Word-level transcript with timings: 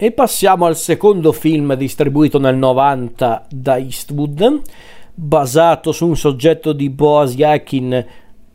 E 0.00 0.12
passiamo 0.12 0.64
al 0.66 0.76
secondo 0.76 1.32
film 1.32 1.74
distribuito 1.74 2.38
nel 2.38 2.54
90 2.54 3.46
da 3.50 3.78
Eastwood, 3.78 4.60
basato 5.12 5.90
su 5.90 6.06
un 6.06 6.16
soggetto 6.16 6.72
di 6.72 6.88
Boaz 6.88 7.34
Yakin, 7.34 8.06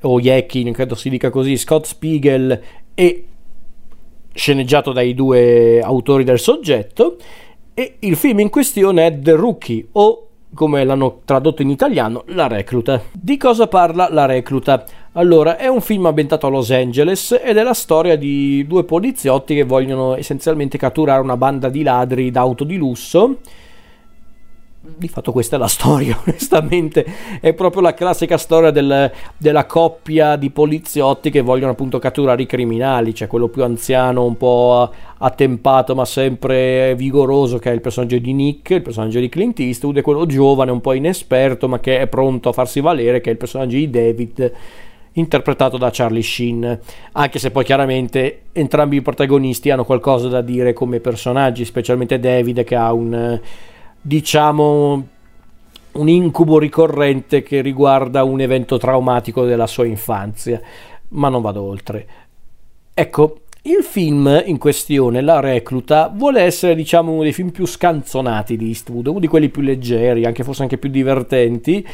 o 0.04 0.22
Yakin, 0.22 0.72
credo 0.72 0.96
si 0.96 1.10
dica 1.10 1.30
così, 1.30 1.58
Scott 1.58 1.84
Spiegel, 1.84 2.62
e 2.94 3.28
sceneggiato 4.34 4.94
dai 4.94 5.14
due 5.14 5.82
autori 5.82 6.24
del 6.24 6.40
soggetto. 6.40 7.18
E 7.74 7.98
il 8.00 8.16
film 8.16 8.40
in 8.40 8.50
questione 8.50 9.06
è 9.06 9.20
The 9.20 9.34
Rookie, 9.34 9.86
o 9.92 10.28
come 10.54 10.86
l'hanno 10.86 11.24
tradotto 11.26 11.62
in 11.62 11.72
italiano, 11.72 12.24
La 12.28 12.48
recluta. 12.48 13.02
Di 13.12 13.36
cosa 13.36 13.68
parla 13.68 14.08
La 14.10 14.26
recluta? 14.26 14.86
Allora, 15.16 15.58
è 15.58 15.68
un 15.68 15.82
film 15.82 16.08
ambientato 16.08 16.48
a 16.48 16.50
Los 16.50 16.72
Angeles 16.72 17.40
ed 17.40 17.58
è 17.58 17.62
la 17.62 17.76
storia 17.76 18.16
di 18.16 18.66
due 18.66 18.84
poliziotti 18.84 19.54
che 19.54 19.64
vogliono 19.64 20.16
essenzialmente 20.16 20.80
catturare 20.80 21.22
una 21.22 21.38
banda 21.38 21.70
di 21.70 21.84
ladri 21.84 22.32
d'auto 22.32 22.64
di 22.64 22.78
lusso. 22.78 23.38
Di 24.82 25.08
fatto 25.08 25.32
questa 25.32 25.56
è 25.56 25.60
la 25.60 25.68
storia, 25.68 26.18
onestamente, 26.26 27.06
è 27.40 27.54
proprio 27.54 27.84
la 27.84 27.94
classica 27.94 28.40
storia 28.40 28.72
del, 28.72 29.12
della 29.38 29.68
coppia 29.68 30.36
di 30.36 30.50
poliziotti 30.50 31.30
che 31.30 31.42
vogliono 31.42 31.74
appunto 31.74 32.00
catturare 32.00 32.42
i 32.42 32.48
criminali, 32.48 33.14
cioè 33.14 33.28
quello 33.28 33.50
più 33.50 33.64
anziano, 33.64 34.26
un 34.26 34.36
po' 34.36 34.92
attempato 35.20 35.94
ma 35.94 36.06
sempre 36.06 36.96
vigoroso 36.96 37.60
che 37.60 37.70
è 37.70 37.74
il 37.74 37.82
personaggio 37.82 38.18
di 38.18 38.34
Nick, 38.34 38.72
il 38.72 38.82
personaggio 38.82 39.20
di 39.20 39.30
Clint 39.30 39.60
Eastwood 39.60 39.98
e 39.98 40.02
quello 40.02 40.26
giovane, 40.26 40.72
un 40.72 40.82
po' 40.82 40.94
inesperto 40.94 41.68
ma 41.68 41.80
che 41.80 42.00
è 42.00 42.08
pronto 42.08 42.50
a 42.50 42.52
farsi 42.52 42.82
valere 42.82 43.22
che 43.22 43.30
è 43.30 43.34
il 43.34 43.38
personaggio 43.38 43.78
di 43.78 43.92
David 43.92 44.54
interpretato 45.14 45.78
da 45.78 45.90
Charlie 45.92 46.24
Sheen, 46.24 46.80
anche 47.14 47.40
se 47.40 47.52
poi 47.52 47.64
chiaramente 47.64 48.44
entrambi 48.52 48.98
i 48.98 49.02
protagonisti 49.02 49.70
hanno 49.70 49.86
qualcosa 49.86 50.28
da 50.28 50.42
dire 50.42 50.74
come 50.74 51.00
personaggi, 51.00 51.66
specialmente 51.66 52.20
David 52.20 52.64
che 52.64 52.76
ha 52.76 52.92
un 52.94 53.40
diciamo 54.02 55.08
un 55.94 56.10
incubo 56.10 56.58
ricorrente 56.58 57.44
che 57.44 57.62
riguarda 57.62 58.24
un 58.24 58.42
evento 58.42 58.78
traumatico 58.78 59.46
della 59.46 59.68
sua 59.68 59.86
infanzia, 59.86 60.60
ma 61.10 61.30
non 61.30 61.42
vado 61.42 61.62
oltre. 61.62 62.08
Ecco, 62.94 63.38
il 63.64 63.84
film 63.84 64.44
in 64.46 64.58
questione, 64.58 65.22
La 65.22 65.40
Recluta, 65.40 66.12
vuole 66.14 66.42
essere 66.42 66.76
diciamo 66.76 67.12
uno 67.12 67.24
dei 67.24 67.32
film 67.32 67.50
più 67.52 67.66
scanzonati 67.66 68.58
di 68.58 68.68
Eastwood, 68.68 69.08
uno 69.08 69.20
di 69.20 69.28
quelli 69.28 69.50
più 69.50 69.62
leggeri, 69.62 70.26
anche 70.26 70.44
forse 70.44 70.64
anche 70.64 70.78
più 70.78 70.90
divertenti. 70.90 71.88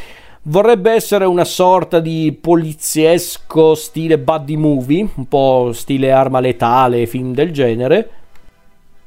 Vorrebbe 0.50 0.94
essere 0.94 1.25
una 1.25 1.44
sorta 1.44 2.00
di 2.00 2.36
poliziesco 2.42 3.75
stile 3.75 4.17
buddy 4.17 4.56
movie, 4.56 5.08
un 5.14 5.28
po' 5.28 5.69
stile 5.73 6.11
arma 6.11 6.39
letale, 6.39 7.06
film 7.06 7.36
del 7.36 7.52
genere. 7.52 8.09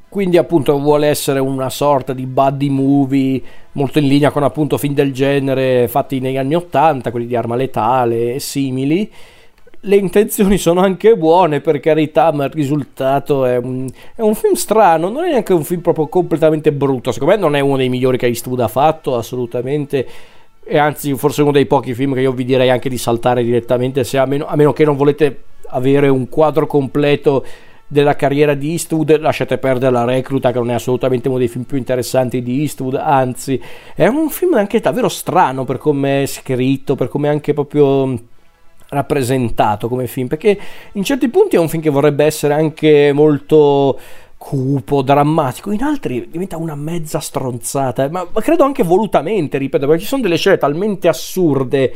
Quindi 0.08 0.36
appunto 0.36 0.78
vuole 0.78 1.08
essere 1.08 1.40
una 1.40 1.68
sorta 1.68 2.12
di 2.12 2.26
buddy 2.26 2.68
movie 2.68 3.42
molto 3.72 3.98
in 3.98 4.06
linea 4.06 4.30
con 4.30 4.44
appunto 4.44 4.78
film 4.78 4.94
del 4.94 5.12
genere 5.12 5.88
fatti 5.88 6.20
negli 6.20 6.36
anni 6.36 6.54
80, 6.54 7.10
quelli 7.10 7.26
di 7.26 7.34
Arma 7.34 7.56
Letale 7.56 8.34
e 8.34 8.38
simili. 8.38 9.10
Le 9.80 9.96
intenzioni 9.96 10.58
sono 10.58 10.80
anche 10.80 11.16
buone 11.16 11.60
per 11.60 11.80
carità, 11.80 12.30
ma 12.30 12.44
il 12.44 12.52
risultato 12.52 13.46
è 13.46 13.56
un, 13.56 13.88
è 14.14 14.20
un 14.20 14.36
film 14.36 14.54
strano, 14.54 15.08
non 15.08 15.24
è 15.24 15.30
neanche 15.30 15.54
un 15.54 15.64
film 15.64 15.80
proprio 15.80 16.06
completamente 16.06 16.70
brutto, 16.70 17.10
secondo 17.10 17.34
me 17.34 17.40
non 17.40 17.56
è 17.56 17.60
uno 17.60 17.78
dei 17.78 17.88
migliori 17.88 18.16
che 18.16 18.26
Eastwood 18.26 18.60
ha 18.60 18.68
fatto, 18.68 19.16
assolutamente 19.16 20.06
e 20.64 20.78
anzi 20.78 21.14
forse 21.14 21.42
uno 21.42 21.50
dei 21.50 21.66
pochi 21.66 21.94
film 21.94 22.14
che 22.14 22.20
io 22.20 22.32
vi 22.32 22.44
direi 22.44 22.70
anche 22.70 22.88
di 22.88 22.98
saltare 22.98 23.42
direttamente 23.42 24.04
se 24.04 24.18
a 24.18 24.26
meno, 24.26 24.46
a 24.46 24.56
meno 24.56 24.72
che 24.72 24.84
non 24.84 24.96
volete 24.96 25.42
avere 25.68 26.08
un 26.08 26.28
quadro 26.28 26.66
completo 26.66 27.44
della 27.86 28.16
carriera 28.16 28.54
di 28.54 28.70
Eastwood, 28.70 29.18
lasciate 29.20 29.58
perdere 29.58 29.92
la 29.92 30.04
recluta 30.04 30.50
che 30.50 30.58
non 30.58 30.70
è 30.70 30.74
assolutamente 30.74 31.28
uno 31.28 31.36
dei 31.36 31.48
film 31.48 31.64
più 31.64 31.76
interessanti 31.76 32.42
di 32.42 32.60
Eastwood, 32.60 32.94
anzi 32.94 33.60
è 33.94 34.06
un 34.06 34.30
film 34.30 34.54
anche 34.54 34.80
davvero 34.80 35.10
strano 35.10 35.64
per 35.64 35.76
come 35.76 36.22
è 36.22 36.26
scritto, 36.26 36.94
per 36.94 37.08
come 37.08 37.28
è 37.28 37.30
anche 37.30 37.52
proprio 37.52 38.18
rappresentato 38.88 39.88
come 39.88 40.06
film, 40.06 40.26
perché 40.26 40.58
in 40.92 41.02
certi 41.02 41.28
punti 41.28 41.56
è 41.56 41.58
un 41.58 41.68
film 41.68 41.82
che 41.82 41.90
vorrebbe 41.90 42.24
essere 42.24 42.54
anche 42.54 43.10
molto 43.12 43.98
cupo, 44.42 45.02
drammatico, 45.02 45.70
in 45.70 45.84
altri 45.84 46.26
diventa 46.28 46.56
una 46.56 46.74
mezza 46.74 47.20
stronzata, 47.20 48.08
ma, 48.10 48.26
ma 48.30 48.40
credo 48.40 48.64
anche 48.64 48.82
volutamente, 48.82 49.56
ripeto, 49.56 49.86
perché 49.86 50.02
ci 50.02 50.08
sono 50.08 50.22
delle 50.22 50.36
scene 50.36 50.58
talmente 50.58 51.06
assurde 51.06 51.94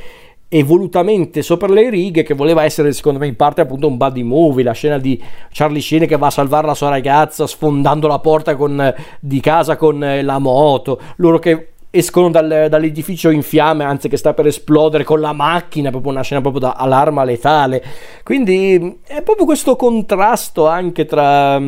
e 0.49 0.63
volutamente 0.63 1.43
sopra 1.43 1.67
le 1.67 1.91
righe 1.91 2.23
che 2.23 2.35
voleva 2.35 2.63
essere 2.63 2.93
secondo 2.93 3.19
me 3.19 3.27
in 3.27 3.35
parte 3.35 3.63
appunto 3.63 3.89
un 3.89 3.97
buddy 3.97 4.23
movie 4.23 4.63
la 4.63 4.71
scena 4.71 4.97
di 4.97 5.21
Charlie 5.51 5.81
Sheen 5.81 6.07
che 6.07 6.17
va 6.17 6.29
a 6.29 6.31
salvare 6.31 6.69
la 6.69 6.75
sua 6.75 6.89
ragazza 6.89 7.49
sfondando 7.49 8.07
la 8.07 8.21
porta 8.21 8.55
con, 8.55 8.95
di 9.19 9.41
casa 9.41 9.75
con 9.75 10.05
eh, 10.05 10.23
la 10.23 10.39
moto 10.39 11.01
loro 11.17 11.41
che 11.41 11.71
escono 11.91 12.31
dal, 12.31 12.67
dall'edificio 12.69 13.31
in 13.31 13.43
fiamme 13.43 13.83
anzi 13.83 14.09
che 14.09 14.17
sta 14.17 14.35
per 14.35 14.47
esplodere 14.47 15.03
con 15.03 15.19
la 15.19 15.33
macchina 15.33 15.91
proprio 15.91 16.13
una 16.13 16.23
scena 16.23 16.41
proprio 16.41 16.61
da 16.61 16.73
allarma 16.73 17.25
letale. 17.25 17.83
Quindi 18.23 19.01
è 19.05 19.23
proprio 19.23 19.47
questo 19.47 19.77
contrasto 19.77 20.69
anche 20.69 21.07
tra 21.07 21.61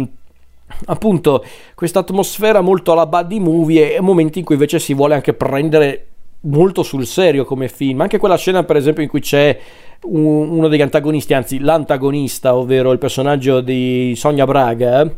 appunto 0.87 1.45
questa 1.75 2.01
atmosfera 2.01 2.61
molto 2.61 2.93
alla 2.93 3.07
buddy 3.07 3.39
movie 3.39 3.95
e 3.97 4.01
momenti 4.01 4.41
in 4.41 4.45
cui 4.45 4.55
invece 4.55 4.79
si 4.79 4.95
vuole 4.95 5.15
anche 5.15 5.33
prendere 5.33 6.07
molto 6.41 6.83
sul 6.83 7.07
serio 7.07 7.45
come 7.45 7.69
film. 7.69 8.01
Anche 8.01 8.19
quella 8.19 8.37
scena, 8.37 8.63
per 8.63 8.77
esempio, 8.77 9.03
in 9.03 9.09
cui 9.09 9.21
c'è 9.21 9.59
un, 10.03 10.51
uno 10.51 10.69
degli 10.69 10.83
antagonisti, 10.83 11.35
anzi 11.35 11.59
l'antagonista, 11.59 12.55
ovvero 12.55 12.93
il 12.93 12.99
personaggio 12.99 13.61
di 13.61 14.13
Sonia 14.17 14.45
Braga, 14.45 15.11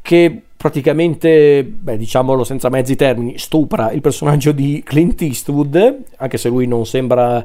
che 0.00 0.42
praticamente, 0.56 1.62
beh, 1.64 1.96
diciamolo 1.96 2.44
senza 2.44 2.68
mezzi 2.68 2.96
termini, 2.96 3.38
stupra 3.38 3.92
il 3.92 4.00
personaggio 4.00 4.52
di 4.52 4.82
Clint 4.84 5.20
Eastwood, 5.22 5.98
anche 6.16 6.38
se 6.38 6.48
lui 6.48 6.66
non 6.66 6.86
sembra 6.86 7.44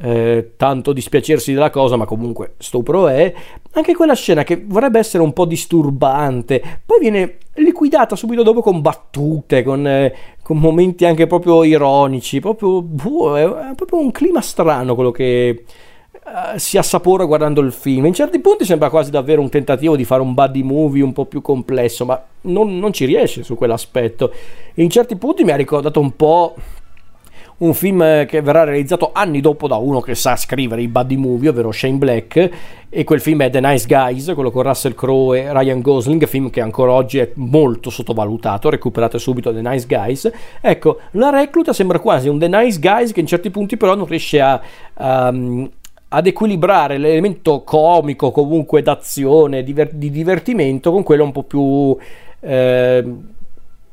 eh, 0.00 0.52
tanto 0.56 0.92
dispiacersi 0.92 1.52
della 1.52 1.70
cosa, 1.70 1.96
ma 1.96 2.06
comunque 2.06 2.54
stupro 2.58 3.08
è. 3.08 3.32
Anche 3.72 3.94
quella 3.94 4.14
scena 4.14 4.42
che 4.42 4.62
vorrebbe 4.64 4.98
essere 4.98 5.22
un 5.22 5.32
po' 5.32 5.44
disturbante, 5.44 6.80
poi 6.84 6.98
viene 7.00 7.38
liquidata 7.54 8.16
subito 8.16 8.42
dopo 8.42 8.62
con 8.62 8.80
battute, 8.80 9.62
con, 9.62 9.86
eh, 9.86 10.14
con 10.42 10.58
momenti 10.58 11.04
anche 11.04 11.26
proprio 11.26 11.64
ironici, 11.64 12.40
proprio, 12.40 12.80
buh, 12.82 13.36
è 13.36 13.74
proprio 13.74 14.00
un 14.00 14.10
clima 14.10 14.40
strano 14.40 14.94
quello 14.94 15.10
che 15.10 15.64
uh, 16.12 16.56
si 16.56 16.78
assapora 16.78 17.24
guardando 17.24 17.60
il 17.60 17.72
film. 17.72 18.06
In 18.06 18.14
certi 18.14 18.38
punti 18.38 18.64
sembra 18.64 18.88
quasi 18.88 19.10
davvero 19.10 19.42
un 19.42 19.50
tentativo 19.50 19.96
di 19.96 20.04
fare 20.04 20.22
un 20.22 20.32
buddy 20.32 20.62
movie 20.62 21.02
un 21.02 21.12
po' 21.12 21.26
più 21.26 21.42
complesso, 21.42 22.06
ma 22.06 22.22
non, 22.42 22.78
non 22.78 22.92
ci 22.92 23.04
riesce 23.04 23.42
su 23.42 23.54
quell'aspetto. 23.54 24.32
In 24.74 24.88
certi 24.88 25.16
punti 25.16 25.44
mi 25.44 25.50
ha 25.50 25.56
ricordato 25.56 26.00
un 26.00 26.16
po' 26.16 26.54
un 27.58 27.74
film 27.74 28.26
che 28.26 28.40
verrà 28.40 28.64
realizzato 28.64 29.10
anni 29.12 29.40
dopo 29.40 29.68
da 29.68 29.76
uno 29.76 30.00
che 30.00 30.14
sa 30.14 30.36
scrivere 30.36 30.82
i 30.82 30.88
buddy 30.88 31.16
movie, 31.16 31.48
ovvero 31.48 31.70
Shane 31.70 31.96
Black, 31.96 32.50
e 32.88 33.04
quel 33.04 33.20
film 33.20 33.42
è 33.42 33.50
The 33.50 33.60
Nice 33.60 33.86
Guys, 33.86 34.32
quello 34.34 34.50
con 34.50 34.62
Russell 34.62 34.94
Crowe 34.94 35.40
e 35.40 35.52
Ryan 35.52 35.80
Gosling, 35.80 36.26
film 36.26 36.50
che 36.50 36.60
ancora 36.60 36.92
oggi 36.92 37.18
è 37.18 37.30
molto 37.34 37.90
sottovalutato, 37.90 38.68
recuperate 38.68 39.18
subito 39.18 39.52
The 39.52 39.62
Nice 39.62 39.86
Guys. 39.86 40.30
Ecco, 40.60 40.98
La 41.12 41.30
Recluta 41.30 41.72
sembra 41.72 41.98
quasi 42.00 42.28
un 42.28 42.38
The 42.38 42.48
Nice 42.48 42.78
Guys 42.78 43.12
che 43.12 43.20
in 43.20 43.26
certi 43.26 43.50
punti 43.50 43.76
però 43.76 43.94
non 43.94 44.06
riesce 44.06 44.40
a... 44.40 44.60
Um, 44.98 45.70
ad 46.14 46.26
equilibrare 46.26 46.98
l'elemento 46.98 47.62
comico, 47.62 48.32
comunque 48.32 48.82
d'azione, 48.82 49.62
di 49.62 50.10
divertimento, 50.10 50.92
con 50.92 51.02
quello 51.02 51.24
un 51.24 51.32
po' 51.32 51.42
più 51.42 51.96
eh, 52.40 53.04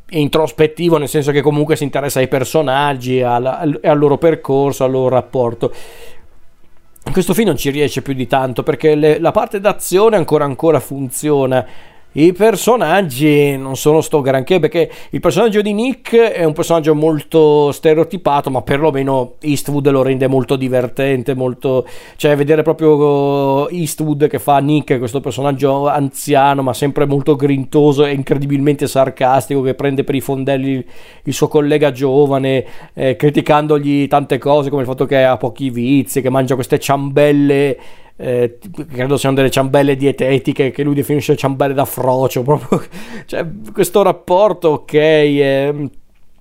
introspettivo, 0.10 0.98
nel 0.98 1.08
senso 1.08 1.32
che 1.32 1.42
comunque 1.42 1.76
si 1.76 1.84
interessa 1.84 2.20
ai 2.20 2.28
personaggi 2.28 3.22
al, 3.22 3.46
al, 3.46 3.80
al 3.84 3.98
loro 3.98 4.18
percorso, 4.18 4.84
al 4.84 4.92
loro 4.92 5.10
rapporto. 5.10 5.74
Questo 7.12 7.34
film 7.34 7.48
non 7.48 7.58
ci 7.58 7.72
riesce 7.72 8.02
più 8.02 8.14
di 8.14 8.28
tanto 8.28 8.62
perché 8.62 8.94
le, 8.94 9.20
la 9.20 9.32
parte 9.32 9.60
d'azione 9.60 10.16
ancora 10.16 10.46
ancora 10.46 10.80
funziona 10.80 11.66
i 12.14 12.34
personaggi 12.34 13.56
non 13.56 13.76
sono 13.76 14.02
sto 14.02 14.22
granché 14.22 14.60
perché 14.60 14.90
il 15.12 15.20
personaggio 15.20 15.62
di 15.62 15.74
Nick 15.74 16.16
è 16.16 16.44
un 16.44 16.54
personaggio 16.54 16.96
molto 16.96 17.72
stereotipato, 17.72 18.50
ma 18.50 18.64
perlomeno 18.64 19.36
Eastwood 19.40 19.88
lo 19.90 20.02
rende 20.02 20.26
molto 20.28 20.56
divertente, 20.56 21.36
molto 21.36 21.86
cioè 22.16 22.36
vedere 22.36 22.64
proprio 22.64 23.70
Eastwood 23.70 24.28
che 24.28 24.40
fa 24.40 24.58
Nick, 24.58 24.98
questo 24.98 25.20
personaggio 25.20 25.88
anziano, 25.88 26.64
ma 26.64 26.74
sempre 26.74 27.06
molto 27.06 27.36
grintoso 27.36 28.04
e 28.04 28.14
incredibilmente 28.14 28.88
sarcastico 28.88 29.62
che 29.62 29.76
prende 29.76 30.04
per 30.04 30.16
i 30.16 30.22
fondelli 30.22 30.84
il 31.24 31.34
suo 31.34 31.48
collega 31.48 31.92
giovane, 31.92 32.66
eh, 32.96 33.16
criticandogli 33.16 34.08
tante 34.08 34.40
cose 34.40 34.72
come 34.72 34.82
il 34.82 34.88
fatto 34.88 35.06
che 35.06 35.24
ha 35.24 35.38
pochi 35.38 35.70
vizi, 35.70 36.22
che 36.22 36.30
mangia 36.32 36.56
queste 36.56 36.80
ciambelle 36.80 37.78
eh, 38.22 38.58
credo 38.92 39.16
siano 39.16 39.36
delle 39.36 39.50
ciambelle 39.50 39.96
dietetiche 39.96 40.72
che 40.72 40.84
lui 40.84 40.94
definisce 40.94 41.38
ciambelle 41.38 41.74
da 41.74 41.86
frocio 41.86 42.44
proprio 42.44 42.84
cioè, 43.26 43.46
questo 43.72 44.02
rapporto 44.02 44.68
ok 44.68 44.94
è, 44.94 45.74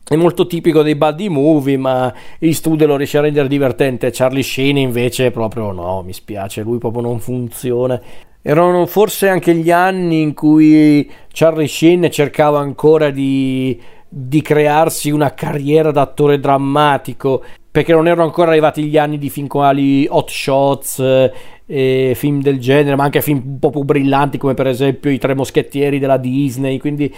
è, 0.04 0.16
molto 0.16 0.48
tipico 0.48 0.82
dei 0.82 0.96
buddy 0.96 1.28
movie 1.28 1.76
ma 1.76 2.12
il 2.40 2.52
studio 2.56 2.88
lo 2.88 2.96
riesce 2.96 3.18
a 3.18 3.20
rendere 3.20 3.46
divertente. 3.46 4.10
Charlie 4.10 4.42
Sheen 4.42 4.76
invece 4.76 5.30
proprio 5.30 5.70
no 5.70 6.02
mi 6.02 6.12
spiace 6.12 6.62
lui 6.62 6.78
proprio 6.78 7.02
non 7.02 7.20
funziona. 7.20 8.00
Erano 8.42 8.86
forse 8.86 9.28
anche 9.28 9.54
gli 9.54 9.70
anni 9.70 10.22
in 10.22 10.32
cui 10.34 11.08
Charlie 11.30 11.68
Sheen 11.68 12.10
cercava 12.10 12.58
ancora 12.58 13.10
di, 13.10 13.78
di 14.08 14.40
crearsi 14.40 15.10
una 15.10 15.34
carriera 15.34 15.90
d'attore 15.90 16.40
drammatico, 16.40 17.42
perché 17.70 17.92
non 17.92 18.06
erano 18.06 18.24
ancora 18.24 18.50
arrivati 18.50 18.84
gli 18.84 18.96
anni 18.96 19.18
di 19.18 19.28
film 19.28 19.46
quali 19.46 20.06
Hot 20.08 20.30
Shots 20.30 20.98
eh, 21.00 21.32
e 21.66 22.12
film 22.14 22.40
del 22.40 22.58
genere, 22.58 22.96
ma 22.96 23.04
anche 23.04 23.20
film 23.20 23.42
un 23.44 23.58
po' 23.58 23.70
più 23.70 23.82
brillanti 23.82 24.38
come 24.38 24.54
per 24.54 24.66
esempio 24.66 25.10
I 25.10 25.18
Tre 25.18 25.34
Moschettieri 25.34 25.98
della 25.98 26.16
Disney, 26.16 26.78
quindi 26.78 27.14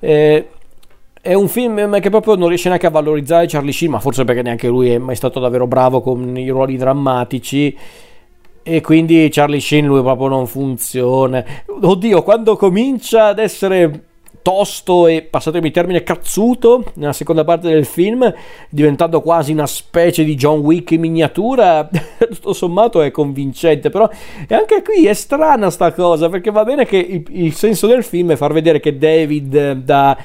eh, 0.00 0.46
è 1.20 1.32
un 1.32 1.48
film 1.48 1.98
che 2.00 2.10
proprio 2.10 2.34
non 2.34 2.48
riesce 2.48 2.68
neanche 2.68 2.86
a 2.86 2.90
valorizzare 2.90 3.46
Charlie 3.46 3.72
Sheen, 3.72 3.92
ma 3.92 3.98
forse 3.98 4.24
perché 4.24 4.42
neanche 4.42 4.68
lui 4.68 4.90
è 4.90 4.98
mai 4.98 5.16
stato 5.16 5.40
davvero 5.40 5.66
bravo 5.66 6.02
con 6.02 6.36
i 6.36 6.50
ruoli 6.50 6.76
drammatici 6.76 7.74
e 8.62 8.80
quindi 8.82 9.28
Charlie 9.30 9.60
Sheen 9.60 9.86
lui 9.86 10.02
proprio 10.02 10.28
non 10.28 10.46
funziona. 10.46 11.42
Oddio, 11.80 12.22
quando 12.22 12.56
comincia 12.56 13.28
ad 13.28 13.38
essere 13.38 14.02
tosto 14.44 15.06
e 15.06 15.22
passatemi 15.22 15.68
il 15.68 15.72
termine 15.72 16.02
cazzuto 16.02 16.92
nella 16.96 17.14
seconda 17.14 17.44
parte 17.44 17.70
del 17.70 17.86
film 17.86 18.30
diventando 18.68 19.22
quasi 19.22 19.52
una 19.52 19.66
specie 19.66 20.22
di 20.22 20.34
John 20.34 20.58
Wick 20.60 20.90
in 20.90 21.00
miniatura. 21.00 21.88
Tutto 21.88 22.52
sommato 22.52 23.00
è 23.00 23.10
convincente 23.10 23.88
però 23.88 24.06
e 24.46 24.54
anche 24.54 24.82
qui 24.82 25.06
è 25.06 25.14
strana 25.14 25.70
sta 25.70 25.92
cosa 25.92 26.28
perché 26.28 26.50
va 26.50 26.62
bene 26.62 26.84
che 26.84 26.98
il, 26.98 27.24
il 27.30 27.54
senso 27.54 27.86
del 27.86 28.04
film 28.04 28.32
è 28.32 28.36
far 28.36 28.52
vedere 28.52 28.80
che 28.80 28.98
David 28.98 29.72
da 29.72 30.16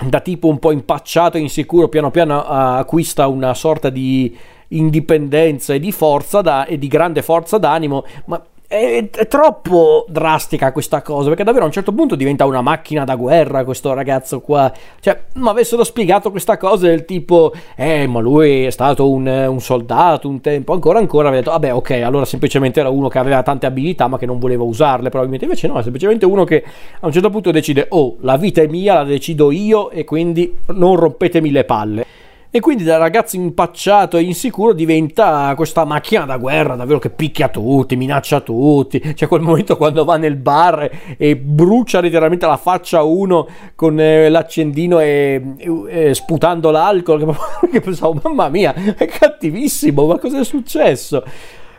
da 0.00 0.20
tipo 0.20 0.46
un 0.46 0.60
po' 0.60 0.70
impacciato 0.70 1.38
e 1.38 1.40
insicuro 1.40 1.88
piano 1.88 2.12
piano 2.12 2.44
acquista 2.44 3.26
una 3.26 3.52
sorta 3.54 3.88
di 3.90 4.36
indipendenza 4.68 5.74
e 5.74 5.80
di 5.80 5.92
forza 5.92 6.40
da, 6.40 6.66
e 6.66 6.78
di 6.78 6.88
grande 6.88 7.22
forza 7.22 7.58
d'animo, 7.58 8.04
ma 8.26 8.40
è, 8.70 9.08
è, 9.10 9.26
troppo 9.26 10.04
drastica 10.10 10.72
questa 10.72 11.00
cosa 11.00 11.28
perché 11.28 11.42
davvero 11.42 11.64
a 11.64 11.68
un 11.68 11.72
certo 11.72 11.92
punto 11.92 12.14
diventa 12.14 12.44
una 12.44 12.60
macchina 12.60 13.04
da 13.04 13.16
guerra 13.16 13.64
questo 13.64 13.94
ragazzo 13.94 14.40
qua. 14.40 14.70
Cioè 15.00 15.18
mi 15.34 15.48
avessero 15.48 15.82
spiegato 15.84 16.30
questa 16.30 16.58
cosa 16.58 16.86
del 16.86 17.06
tipo 17.06 17.54
eh 17.74 18.06
ma 18.06 18.20
lui 18.20 18.66
è 18.66 18.70
stato 18.70 19.10
un, 19.10 19.26
un 19.26 19.60
soldato 19.60 20.28
un 20.28 20.42
tempo 20.42 20.74
ancora 20.74 20.98
ancora 20.98 21.28
avrei 21.28 21.40
detto 21.42 21.52
vabbè 21.52 21.72
ok 21.72 21.90
allora 22.04 22.26
semplicemente 22.26 22.80
era 22.80 22.90
uno 22.90 23.08
che 23.08 23.18
aveva 23.18 23.42
tante 23.42 23.64
abilità 23.64 24.06
ma 24.06 24.18
che 24.18 24.26
non 24.26 24.38
voleva 24.38 24.64
usarle 24.64 25.08
probabilmente 25.08 25.46
invece 25.46 25.66
no 25.66 25.78
è 25.78 25.82
semplicemente 25.82 26.26
uno 26.26 26.44
che 26.44 26.62
a 27.00 27.06
un 27.06 27.12
certo 27.12 27.30
punto 27.30 27.50
decide 27.50 27.86
oh 27.88 28.16
la 28.20 28.36
vita 28.36 28.60
è 28.60 28.66
mia 28.66 28.92
la 28.94 29.04
decido 29.04 29.50
io 29.50 29.88
e 29.88 30.04
quindi 30.04 30.58
non 30.74 30.96
rompetemi 30.96 31.50
le 31.50 31.64
palle 31.64 32.06
e 32.50 32.60
quindi 32.60 32.82
da 32.82 32.96
ragazzo 32.96 33.36
impacciato 33.36 34.16
e 34.16 34.22
insicuro 34.22 34.72
diventa 34.72 35.52
questa 35.54 35.84
macchina 35.84 36.24
da 36.24 36.38
guerra 36.38 36.76
davvero 36.76 36.98
che 36.98 37.10
picchia 37.10 37.48
tutti, 37.48 37.94
minaccia 37.94 38.40
tutti. 38.40 38.98
C'è 38.98 39.26
quel 39.26 39.42
momento 39.42 39.76
quando 39.76 40.04
va 40.04 40.16
nel 40.16 40.36
bar 40.36 40.90
e 41.18 41.36
brucia 41.36 42.00
letteralmente 42.00 42.46
la 42.46 42.56
faccia 42.56 42.98
a 42.98 43.02
uno 43.02 43.46
con 43.74 44.00
eh, 44.00 44.30
l'accendino 44.30 44.98
e, 44.98 45.42
e, 45.58 45.84
e, 45.88 46.14
sputando 46.14 46.70
l'alcol. 46.70 47.36
Che 47.70 47.80
pensavo, 47.82 48.18
mamma 48.22 48.48
mia, 48.48 48.72
è 48.74 49.06
cattivissimo, 49.06 50.06
ma 50.06 50.18
cosa 50.18 50.40
è 50.40 50.44
successo? 50.44 51.22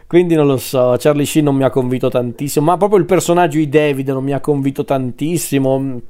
Quindi 0.05 0.35
non 0.35 0.47
lo 0.47 0.57
so, 0.57 0.95
Charlie 0.97 1.25
Sheen 1.25 1.45
non 1.45 1.55
mi 1.55 1.63
ha 1.63 1.69
convinto 1.69 2.09
tantissimo, 2.09 2.65
ma 2.65 2.77
proprio 2.77 2.99
il 2.99 3.05
personaggio 3.05 3.57
di 3.57 3.69
David 3.69 4.09
non 4.09 4.23
mi 4.23 4.33
ha 4.33 4.39
convinto 4.39 4.83
tantissimo 4.83 6.01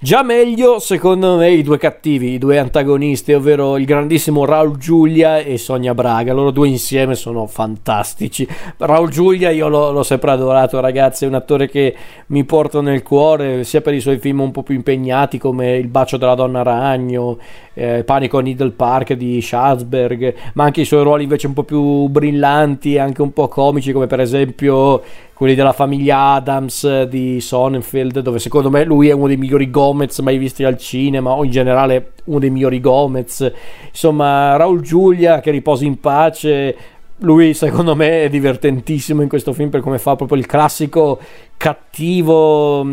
Già 0.00 0.22
meglio, 0.22 0.78
secondo 0.78 1.36
me, 1.36 1.50
i 1.50 1.64
due 1.64 1.76
cattivi, 1.76 2.30
i 2.30 2.38
due 2.38 2.58
antagonisti, 2.58 3.32
ovvero 3.32 3.76
il 3.76 3.84
grandissimo 3.84 4.44
Raul 4.44 4.76
Giulia 4.76 5.38
e 5.38 5.58
Sonia 5.58 5.92
Braga. 5.92 6.32
Loro 6.32 6.52
due 6.52 6.68
insieme 6.68 7.16
sono 7.16 7.48
fantastici. 7.48 8.46
Raul 8.76 9.10
Giulia 9.10 9.50
io 9.50 9.66
l'ho, 9.66 9.90
l'ho 9.90 10.04
sempre 10.04 10.30
adorato, 10.30 10.78
ragazzi. 10.78 11.24
È 11.24 11.26
un 11.26 11.34
attore 11.34 11.68
che 11.68 11.96
mi 12.26 12.44
porto 12.44 12.80
nel 12.80 13.02
cuore, 13.02 13.64
sia 13.64 13.80
per 13.80 13.92
i 13.94 14.00
suoi 14.00 14.18
film 14.18 14.38
un 14.38 14.52
po' 14.52 14.62
più 14.62 14.76
impegnati 14.76 15.36
come 15.36 15.76
Il 15.78 15.88
bacio 15.88 16.16
della 16.16 16.36
donna 16.36 16.62
ragno, 16.62 17.36
eh, 17.74 18.04
Panico 18.04 18.38
a 18.38 18.42
Needle 18.42 18.70
Park 18.70 19.14
di 19.14 19.40
Schatzberg, 19.40 20.34
ma 20.54 20.62
anche 20.62 20.82
i 20.82 20.84
suoi 20.84 21.02
ruoli 21.02 21.24
invece 21.24 21.48
un 21.48 21.54
po' 21.54 21.64
più 21.64 22.06
brillanti, 22.06 22.98
anche 22.98 23.22
un 23.22 23.32
po' 23.32 23.48
comici, 23.48 23.90
come 23.90 24.06
per 24.06 24.20
esempio 24.20 25.02
quelli 25.38 25.54
della 25.54 25.72
famiglia 25.72 26.32
Adams 26.32 27.04
di 27.04 27.40
Sonnenfeld, 27.40 28.18
dove 28.18 28.40
secondo 28.40 28.70
me 28.70 28.82
lui 28.82 29.08
è 29.08 29.12
uno 29.12 29.28
dei 29.28 29.36
migliori 29.36 29.46
Gomez 29.70 30.18
mai 30.20 30.38
visti 30.38 30.64
al 30.64 30.76
cinema, 30.76 31.32
o 31.32 31.44
in 31.44 31.50
generale 31.50 32.12
uno 32.24 32.38
dei 32.38 32.50
migliori 32.50 32.80
Gomez. 32.80 33.52
Insomma, 33.88 34.56
Raul 34.56 34.80
Giulia 34.80 35.40
che 35.40 35.50
riposi 35.50 35.86
in 35.86 36.00
pace. 36.00 36.76
Lui 37.22 37.52
secondo 37.54 37.96
me 37.96 38.22
è 38.22 38.28
divertentissimo 38.28 39.22
in 39.22 39.28
questo 39.28 39.52
film 39.52 39.70
per 39.70 39.80
come 39.80 39.98
fa 39.98 40.14
proprio 40.14 40.38
il 40.38 40.46
classico 40.46 41.18
cattivo 41.56 42.86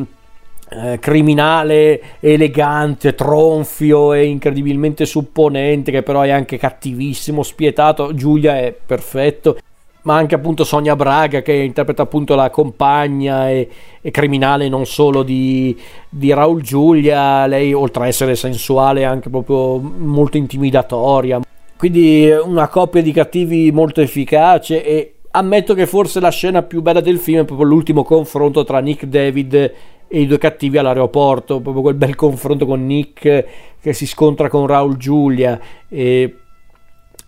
eh, 0.69 0.97
criminale 0.99 2.01
elegante, 2.19 3.13
tronfio 3.13 4.13
e 4.13 4.25
incredibilmente 4.25 5.05
supponente, 5.05 5.91
che 5.91 6.01
però 6.01 6.21
è 6.21 6.31
anche 6.31 6.57
cattivissimo, 6.57 7.43
spietato. 7.43 8.15
Giulia 8.15 8.57
è 8.57 8.75
perfetto 8.85 9.57
ma 10.05 10.15
anche 10.15 10.35
appunto 10.35 10.63
Sonia 10.63 10.95
Braga 10.95 11.41
che 11.41 11.53
interpreta 11.53 12.03
appunto 12.03 12.35
la 12.35 12.49
compagna 12.49 13.49
e, 13.49 13.67
e 14.01 14.11
criminale 14.11 14.69
non 14.69 14.85
solo 14.85 15.23
di, 15.23 15.75
di, 16.09 16.31
Raul 16.31 16.61
Giulia, 16.61 17.47
lei 17.47 17.73
oltre 17.73 18.03
a 18.03 18.07
essere 18.07 18.35
sensuale 18.35 19.01
è 19.01 19.03
anche 19.03 19.29
proprio 19.29 19.79
molto 19.79 20.37
intimidatoria, 20.37 21.41
quindi 21.77 22.29
una 22.43 22.67
coppia 22.67 23.01
di 23.01 23.11
cattivi 23.11 23.71
molto 23.71 24.01
efficace 24.01 24.83
e 24.83 25.15
ammetto 25.31 25.73
che 25.73 25.87
forse 25.87 26.19
la 26.19 26.29
scena 26.29 26.61
più 26.61 26.81
bella 26.81 27.01
del 27.01 27.17
film 27.17 27.41
è 27.41 27.45
proprio 27.45 27.67
l'ultimo 27.67 28.03
confronto 28.03 28.63
tra 28.63 28.79
Nick 28.79 29.05
David 29.05 29.53
e 30.07 30.19
i 30.19 30.27
due 30.27 30.37
cattivi 30.37 30.77
all'aeroporto, 30.77 31.61
proprio 31.61 31.81
quel 31.81 31.95
bel 31.95 32.13
confronto 32.13 32.67
con 32.67 32.85
Nick 32.85 33.45
che 33.81 33.93
si 33.93 34.05
scontra 34.05 34.49
con 34.49 34.67
Raul 34.67 34.97
Giulia 34.97 35.59
e 35.89 36.35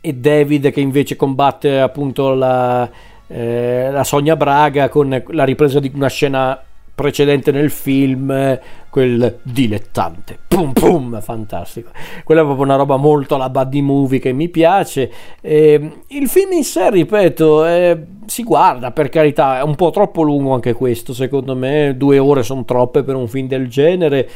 e 0.08 0.14
David 0.14 0.72
che 0.72 0.80
invece 0.80 1.16
combatte 1.16 1.80
appunto 1.80 2.34
la, 2.34 2.90
eh, 3.28 3.90
la 3.92 4.04
Sonia 4.06 4.38
Braga 4.38 4.88
con 4.88 5.24
la 5.28 5.44
ripresa 5.44 5.80
di 5.80 5.92
una 5.94 6.08
scena 6.08 6.62
precedente 6.96 7.52
nel 7.52 7.70
film, 7.70 8.60
quel 8.90 9.38
dilettante, 9.44 10.40
pum 10.48 10.74
pum, 10.74 11.22
fantastico. 11.22 11.92
Quella 12.24 12.42
è 12.42 12.44
proprio 12.44 12.66
una 12.66 12.76
roba 12.76 12.96
molto 12.96 13.36
alla 13.36 13.50
buddy 13.50 13.82
movie 13.82 14.18
che 14.18 14.32
mi 14.32 14.50
piace. 14.50 15.12
E 15.40 15.92
il 16.08 16.28
film 16.28 16.54
in 16.54 16.64
sé, 16.64 16.90
ripeto, 16.90 17.66
è, 17.66 18.02
si 18.26 18.42
guarda 18.42 18.90
per 18.90 19.10
carità, 19.10 19.60
è 19.60 19.62
un 19.62 19.76
po' 19.76 19.92
troppo 19.92 20.24
lungo 20.24 20.56
anche 20.56 20.74
questo, 20.74 21.14
secondo 21.14 21.56
me, 21.56 21.94
due 21.96 22.18
ore 22.18 22.42
sono 22.42 22.66
troppe 22.66 23.04
per 23.04 23.14
un 23.14 23.28
film 23.28 23.48
del 23.48 23.68
genere 23.68 24.28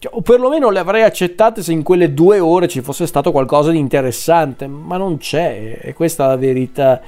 cioè, 0.00 0.12
o 0.14 0.22
perlomeno 0.22 0.70
le 0.70 0.78
avrei 0.78 1.02
accettate 1.02 1.62
se 1.62 1.72
in 1.72 1.82
quelle 1.82 2.14
due 2.14 2.40
ore 2.40 2.68
ci 2.68 2.80
fosse 2.80 3.06
stato 3.06 3.32
qualcosa 3.32 3.70
di 3.70 3.76
interessante, 3.76 4.66
ma 4.66 4.96
non 4.96 5.18
c'è, 5.18 5.78
e 5.78 5.92
questa 5.92 6.24
è 6.24 6.28
la 6.28 6.36
verità. 6.36 7.02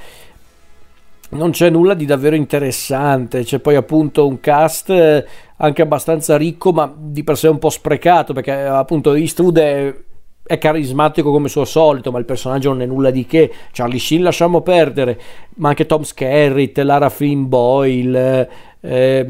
Non 1.31 1.53
c'è 1.53 1.71
nulla 1.71 1.95
di 1.95 2.05
davvero 2.05 2.37
interessante, 2.37 3.45
c'è 3.45 3.61
poi 3.61 3.77
appunto 3.77 4.27
un 4.27 4.41
cast 4.41 4.91
eh, 4.91 5.25
anche 5.57 5.81
abbastanza 5.81 6.37
ricco, 6.37 6.73
ma 6.73 6.95
di 6.95 7.25
per 7.25 7.39
sé 7.39 7.49
un 7.49 7.59
po' 7.59 7.71
sprecato, 7.71 8.35
perché 8.35 8.53
appunto 8.53 9.15
Eastwood 9.15 9.59
è, 9.59 9.95
è 10.43 10.59
carismatico 10.59 11.31
come 11.31 11.49
suo 11.49 11.65
solito, 11.65 12.11
ma 12.11 12.19
il 12.19 12.27
personaggio 12.27 12.69
non 12.69 12.83
è 12.83 12.87
nulla 12.87 13.11
di 13.11 13.25
che. 13.25 13.51
Charlie 13.73 13.99
Sheen 13.99 14.23
lasciamo 14.23 14.61
perdere, 14.61 15.19
ma 15.55 15.71
anche 15.71 15.87
Tom 15.87 16.03
Skerritt, 16.03 16.77
Lara 16.81 17.09
Flynn 17.09 17.49
Boyle, 17.49 18.51
eh, 18.81 19.27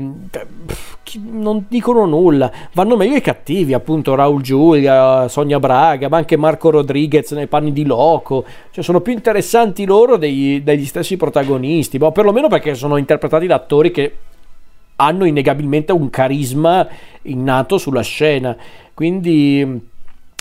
non 1.20 1.66
dicono 1.68 2.04
nulla. 2.06 2.50
Vanno 2.72 2.96
meglio 2.96 3.16
i 3.16 3.20
cattivi, 3.20 3.72
appunto 3.72 4.14
Raul 4.14 4.42
Giulia, 4.42 5.28
Sonia 5.28 5.58
Braga, 5.58 6.08
ma 6.08 6.16
anche 6.16 6.36
Marco 6.36 6.70
Rodriguez 6.70 7.30
nei 7.32 7.46
panni 7.46 7.72
di 7.72 7.84
Loco. 7.84 8.44
Cioè, 8.70 8.82
sono 8.82 9.00
più 9.00 9.12
interessanti 9.12 9.84
loro 9.84 10.16
dei, 10.16 10.62
degli 10.62 10.86
stessi 10.86 11.16
protagonisti, 11.16 11.98
ma 11.98 12.10
perlomeno 12.10 12.48
perché 12.48 12.74
sono 12.74 12.96
interpretati 12.96 13.46
da 13.46 13.56
attori 13.56 13.90
che 13.90 14.16
hanno 14.96 15.24
innegabilmente 15.24 15.92
un 15.92 16.10
carisma 16.10 16.86
innato 17.22 17.78
sulla 17.78 18.02
scena. 18.02 18.56
Quindi 18.94 19.90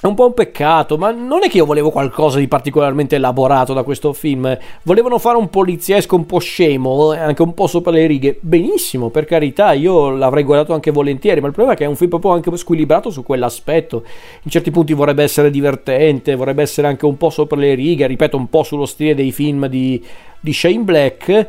è 0.02 0.08
un 0.08 0.16
po' 0.16 0.26
un 0.26 0.34
peccato, 0.34 0.98
ma 0.98 1.12
non 1.12 1.44
è 1.44 1.48
che 1.48 1.58
io 1.58 1.66
volevo 1.66 1.92
qualcosa 1.92 2.40
di 2.40 2.48
particolarmente 2.48 3.18
elaborato 3.18 3.72
da 3.74 3.84
questo 3.84 4.14
film. 4.14 4.58
Volevano 4.82 5.20
fare 5.20 5.38
un 5.38 5.48
poliziesco 5.48 6.16
un 6.16 6.26
po' 6.26 6.40
scemo, 6.40 7.12
anche 7.12 7.44
un 7.44 7.54
po' 7.54 7.68
sopra 7.68 7.92
le 7.92 8.08
righe. 8.08 8.36
Benissimo, 8.42 9.10
per 9.10 9.26
carità, 9.26 9.74
io 9.74 10.10
l'avrei 10.10 10.44
guardato 10.44 10.74
anche 10.74 10.90
volentieri, 10.90 11.40
ma 11.40 11.46
il 11.46 11.54
problema 11.54 11.76
è 11.76 11.80
che 11.80 11.86
è 11.86 11.88
un 11.88 11.96
film 11.96 12.10
proprio 12.10 12.32
anche 12.32 12.58
squilibrato 12.58 13.12
su 13.12 13.22
quell'aspetto. 13.22 14.04
In 14.42 14.50
certi 14.50 14.72
punti 14.72 14.94
vorrebbe 14.94 15.22
essere 15.22 15.52
divertente, 15.52 16.34
vorrebbe 16.34 16.64
essere 16.64 16.88
anche 16.88 17.06
un 17.06 17.18
po' 17.18 17.30
sopra 17.30 17.60
le 17.60 17.76
righe, 17.76 18.08
ripeto, 18.08 18.38
un 18.38 18.50
po' 18.50 18.64
sullo 18.64 18.88
stile 18.88 19.14
dei 19.14 19.32
film 19.32 19.68
di, 19.68 20.04
di 20.40 20.52
Shane 20.52 20.80
Black. 20.80 21.48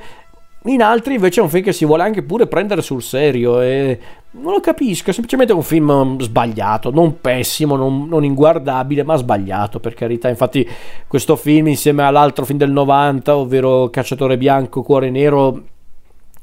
In 0.65 0.83
altri 0.83 1.15
invece 1.15 1.41
è 1.41 1.43
un 1.43 1.49
film 1.49 1.65
che 1.65 1.73
si 1.73 1.87
vuole 1.87 2.03
anche 2.03 2.23
pure 2.23 2.47
prendere 2.47 2.83
sul 2.83 3.03
serio 3.03 3.63
e 3.63 3.99
non 4.35 4.53
lo 4.53 4.61
capisco, 4.61 5.11
è 5.11 5.13
semplicemente 5.13 5.53
un 5.53 5.63
film 5.63 6.19
sbagliato, 6.19 6.91
non 6.91 7.21
pessimo, 7.21 7.77
non, 7.77 8.09
non, 8.09 8.25
inguardabile, 8.25 9.03
ma 9.03 9.17
sbagliato 9.17 9.79
per 9.79 9.93
carità. 9.95 10.29
Infatti 10.29 10.67
questo 11.07 11.37
film 11.37 11.67
insieme 11.69 12.03
all'altro 12.03 12.47
film 12.47 12.59
del 12.59 12.71
90, 12.71 13.37
ovvero 13.37 13.91
Cacciatore 13.91 14.39
Bianco, 14.39 14.83
Cuore 14.83 15.11
Nero, 15.11 15.63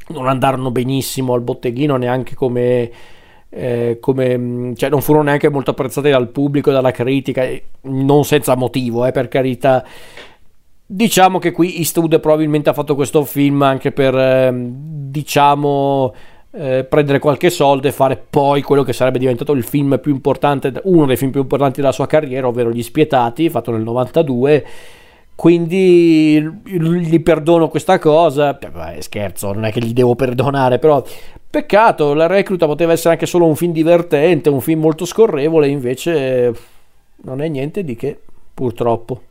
non 0.10 0.28
andarono 0.28 0.70
benissimo 0.70 1.34
al 1.34 1.42
botteghino 1.42 1.96
neanche 1.96 2.36
come, 2.36 2.92
eh, 3.50 3.98
come 4.00 4.74
cioè 4.76 4.90
non 4.90 5.02
furono 5.02 5.26
neanche 5.26 5.50
molto 5.50 5.72
apprezzati 5.72 6.10
dal 6.10 6.30
pubblico 6.30 6.72
dalla 6.72 6.92
critica, 6.92 7.48
non 7.82 8.24
senza 8.24 8.56
motivo, 8.56 9.06
eh, 9.06 9.12
per 9.12 9.28
carità. 9.28 9.84
Diciamo 10.86 11.40
che 11.40 11.52
qui 11.52 11.78
Eastwood 11.78 12.20
probabilmente 12.20 12.70
ha 12.70 12.74
fatto 12.74 12.94
questo 12.94 13.24
film 13.24 13.64
anche 13.64 13.92
per, 13.92 14.16
eh, 14.16 14.52
diciamo, 14.54 16.14
eh, 16.52 16.84
prendere 16.84 17.20
qualche 17.20 17.50
soldo 17.50 17.88
e 17.88 17.92
fare 17.92 18.22
poi 18.30 18.62
quello 18.62 18.84
che 18.84 18.94
sarebbe 18.94 19.20
diventato 19.20 19.52
il 19.54 19.64
film 19.64 20.00
più 20.02 20.12
importante, 20.12 20.74
uno 20.84 21.06
dei 21.06 21.18
film 21.18 21.32
più 21.32 21.42
importanti 21.42 21.82
della 21.82 21.92
sua 21.92 22.08
carriera, 22.08 22.48
ovvero 22.48 22.72
Gli 22.72 22.84
Spietati, 22.84 23.50
fatto 23.50 23.72
nel 23.72 23.82
92 23.82 24.66
quindi 25.40 26.42
gli 26.42 27.22
perdono 27.22 27.70
questa 27.70 27.98
cosa. 27.98 28.52
Beh, 28.56 29.02
scherzo, 29.02 29.54
non 29.54 29.64
è 29.64 29.72
che 29.72 29.80
gli 29.80 29.94
devo 29.94 30.14
perdonare, 30.14 30.80
però 30.80 31.02
peccato, 31.50 32.14
la 32.14 32.28
recluta 32.28 32.66
poteva 32.66 32.92
essere 32.92 33.14
anche 33.14 33.26
solo 33.26 33.46
un 33.46 33.56
film 33.56 33.72
divertente, 33.72 34.50
un 34.50 34.60
film 34.60 34.82
molto 34.82 35.06
scorrevole, 35.06 35.70
invece 35.70 36.54
non 37.22 37.42
è 37.42 37.48
niente 37.48 37.86
di 37.86 37.96
che, 37.96 38.20
purtroppo. 38.54 39.22